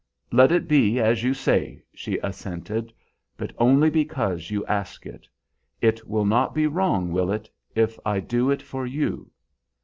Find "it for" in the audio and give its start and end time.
8.49-8.83